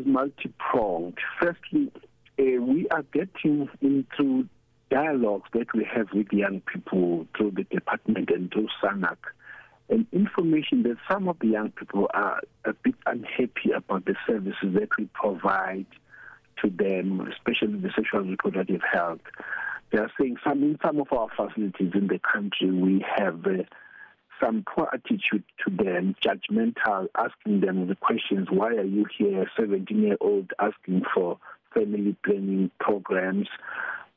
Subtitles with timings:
[0.00, 1.18] is multi-pronged.
[1.40, 1.90] Firstly,
[2.38, 4.48] uh, we are getting into
[4.90, 9.16] dialogues that we have with young people through the department and through SANAC
[9.88, 14.74] and information that some of the young people are a bit unhappy about the services
[14.74, 15.86] that we provide
[16.62, 19.20] to them, especially the sexual reproductive health.
[19.92, 23.62] They are saying some in some of our facilities in the country we have uh,
[24.42, 30.02] some poor attitude to them, judgmental, asking them the questions, why are you here, 17
[30.02, 31.38] year old asking for
[31.74, 33.48] family planning programs?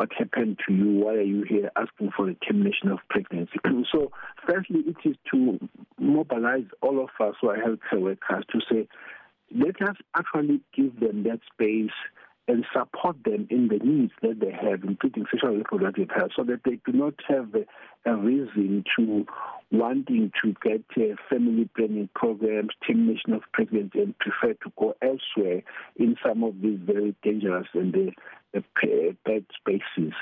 [0.00, 3.58] what happened to you, why are you here asking for a termination of pregnancy.
[3.92, 4.10] so
[4.48, 5.58] firstly, it is to
[5.98, 8.88] mobilize all of us who are healthcare workers to say,
[9.54, 11.92] let us actually give them that space
[12.48, 16.60] and support them in the needs that they have, including sexual reproductive health, so that
[16.64, 19.26] they do not have a, a reason to
[19.70, 25.62] wanting to get uh, family planning programs, termination of pregnancy, and prefer to go elsewhere
[25.96, 30.12] in some of these very dangerous and uh, uh, bad spaces.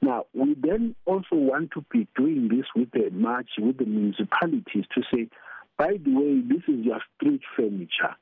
[0.00, 4.84] Now, we then also want to be doing this with the march with the municipalities
[4.94, 5.28] to say,
[5.76, 8.14] by the way, this is your street furniture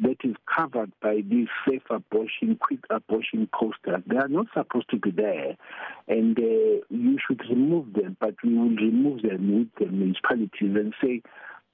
[0.00, 4.02] that is covered by these safe abortion, quick abortion posters.
[4.06, 5.56] They are not supposed to be there,
[6.06, 10.94] and uh, you should remove them, but we will remove them with the municipalities and
[11.02, 11.22] say,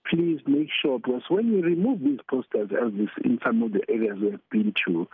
[0.09, 3.81] please make sure, because when you remove these posters, as this in some of the
[3.89, 5.09] areas we have been to,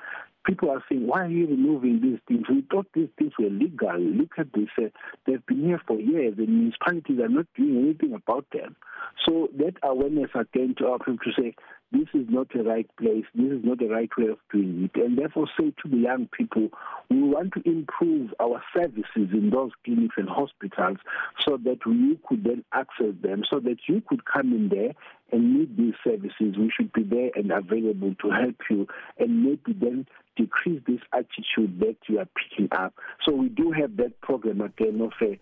[0.45, 2.49] people are saying, why are you removing these things?
[2.49, 3.99] We thought these things were legal.
[3.99, 4.69] Look at this.
[4.79, 4.89] Uh,
[5.27, 6.35] they've been here for years.
[6.37, 8.77] The municipalities are not doing anything about them.
[9.25, 11.55] So that awareness again to our people to say,
[11.93, 15.01] this is not the right place, this is not the right way of doing it.
[15.01, 16.69] And therefore say to the young people,
[17.09, 20.99] we want to improve our services in those clinics and hospitals
[21.41, 24.95] so that you could then access them, so that you could come in there
[25.33, 26.57] and need these services.
[26.57, 28.87] We should be there and available to help you
[29.19, 32.95] and maybe then decrease this attitude that you are picking up.
[33.25, 35.39] So we do have that program again of a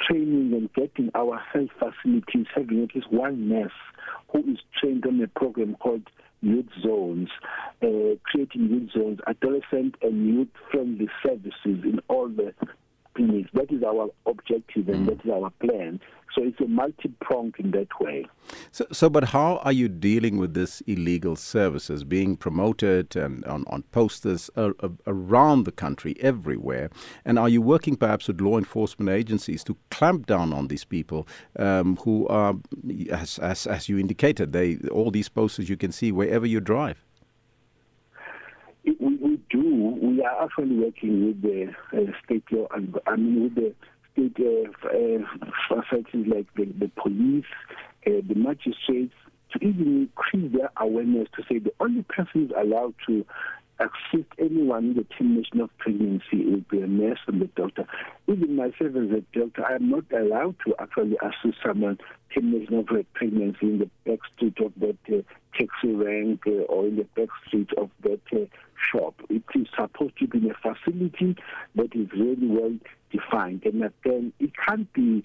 [0.00, 3.72] training and getting our health facilities having at least one nurse
[4.32, 6.02] who is trained on a program called
[6.42, 7.28] youth zones,
[7.82, 12.52] uh, creating youth zones, adolescent and youth friendly services in all the
[13.54, 15.06] That is our objective and mm.
[15.06, 16.00] that is our plan.
[16.34, 18.26] So it's a multi-pronged in that way.
[18.70, 23.64] So, so, but how are you dealing with this illegal services being promoted and on,
[23.68, 26.90] on posters uh, uh, around the country, everywhere?
[27.24, 31.26] And are you working perhaps with law enforcement agencies to clamp down on these people
[31.58, 32.54] um, who are,
[33.10, 37.05] as, as, as you indicated, they all these posters you can see wherever you drive?
[39.50, 39.98] Do.
[40.02, 43.74] We are actually working with the uh, state law, and I mean with the
[44.12, 47.44] state uh, uh, authorities like the, the police,
[48.06, 49.14] uh, the magistrates,
[49.52, 53.24] to even increase their awareness to say the only person who's allowed to
[53.78, 57.86] assist anyone in the termination of pregnancy will be a nurse and the doctor.
[58.26, 61.98] Even myself as a doctor, I am not allowed to actually assist someone
[62.34, 66.86] termination of a pregnancy in the back street of that uh, taxi rank uh, or
[66.86, 68.46] in the back street of that uh,
[68.92, 69.14] shop.
[69.28, 71.36] It is supposed to be a facility
[71.74, 72.76] that is really well
[73.10, 73.62] defined.
[73.64, 75.24] And again, it can't be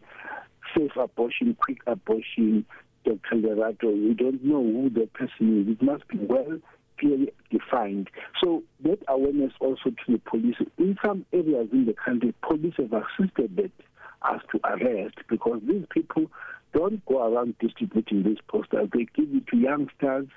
[0.75, 2.66] safe abortion, quick abortion,
[3.05, 3.35] Dr.
[3.35, 3.91] Lerato.
[3.91, 5.73] We don't know who the person is.
[5.73, 6.59] It must be well
[6.99, 8.09] clearly defined.
[8.44, 10.55] So that awareness also to the police.
[10.78, 13.72] In some areas in the country, police have assisted that
[14.22, 16.28] us to arrest because these people
[16.73, 18.89] don't go around distributing these posters.
[18.93, 20.28] They give it to youngsters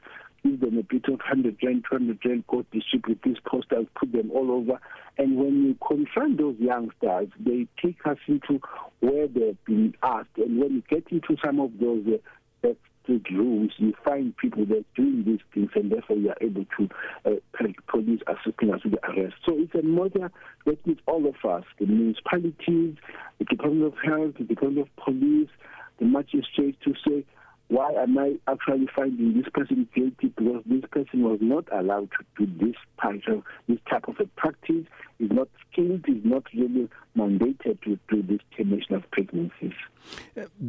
[0.44, 4.30] give them a bit of 100 rand, 200 rand, go distribute these posters, put them
[4.30, 4.78] all over.
[5.18, 8.60] And when you confront those youngsters, they take us into
[9.00, 10.36] where they've been asked.
[10.36, 12.04] And when you get into some of those
[12.64, 12.68] uh,
[13.30, 16.88] rooms, you find people that are doing these things, and therefore you are able to
[17.26, 19.34] uh, police assisting us with the arrest.
[19.46, 20.30] So it's a matter
[20.66, 22.96] that needs all of us, the municipalities,
[23.38, 25.50] the Department of Health, the Department of Police,
[25.98, 27.24] the magistrates, to say,
[27.68, 30.28] why am I actually finding this person guilty?
[30.36, 34.26] Because this person was not allowed to do this type of this type of a
[34.36, 34.84] practice,
[35.18, 39.72] is not skilled, is not really mandated to do this termination of pregnancies.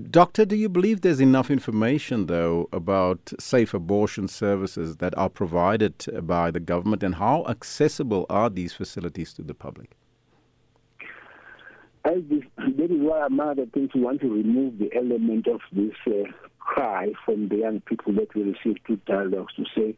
[0.10, 6.06] Doctor, do you believe there's enough information, though, about safe abortion services that are provided
[6.26, 9.96] by the government, and how accessible are these facilities to the public?
[12.06, 15.96] This, that is why I'm other things we want to remove the element of this
[16.06, 16.32] uh,
[16.66, 19.96] cry from the young people that we receive through dialogues to say,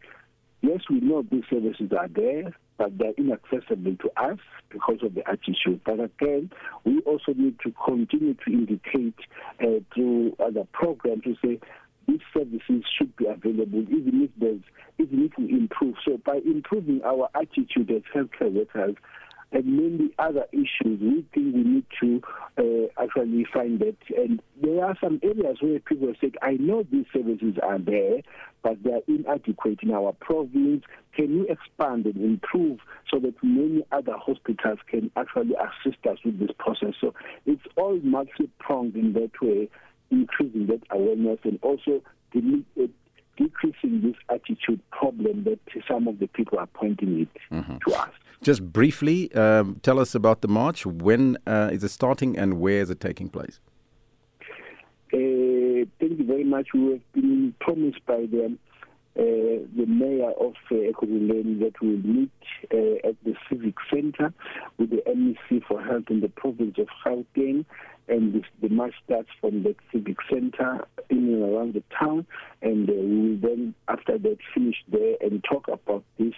[0.62, 4.38] yes, we know these services are there, but they're inaccessible to us
[4.70, 5.82] because of the attitude.
[5.86, 6.52] But again,
[6.84, 9.16] we also need to continue to indicate
[9.62, 11.60] uh, through other programs to say,
[12.08, 14.62] these services should be available, even if there's,
[14.98, 15.96] even if we improve.
[16.06, 18.96] So by improving our attitude as healthcare workers,
[19.52, 22.22] and many other issues, we think we need to
[22.58, 23.96] uh, actually find that.
[24.16, 28.22] And there are some areas where people said, I know these services are there,
[28.62, 30.84] but they are inadequate in our province.
[31.16, 32.80] Can you expand and improve
[33.10, 36.94] so that many other hospitals can actually assist us with this process?
[37.00, 37.14] So
[37.46, 39.70] it's all multi-pronged in that way,
[40.12, 42.02] increasing that awareness and also
[43.38, 47.78] decreasing this attitude problem that some of the people are pointing it mm-hmm.
[47.88, 48.10] to us.
[48.44, 50.86] Just briefly, um, tell us about the march.
[50.86, 53.60] When uh, is it starting and where is it taking place?
[55.14, 56.68] Uh, thank you very much.
[56.74, 58.58] We have been promised by the
[59.18, 62.32] uh, the mayor of uh, Ekurhuleni that we will meet
[62.72, 64.32] uh, at the civic center
[64.78, 67.66] with the MEC for health in the province of Gauteng
[68.08, 72.26] and this, the march starts from the civic center in and around the town,
[72.62, 76.34] and uh, we will then, after that, finish there and talk about this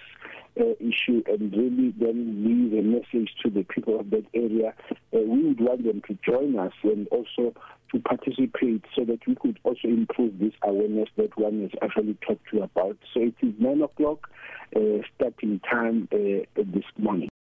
[0.59, 4.73] uh, issue and really then leave a message to the people of that area.
[5.13, 7.53] Uh, we would want them to join us and also
[7.91, 12.47] to participate so that we could also improve this awareness that one has actually talked
[12.51, 12.97] to you about.
[13.13, 14.29] So it is 9 o'clock
[14.75, 14.79] uh,
[15.15, 17.29] starting time uh, this morning.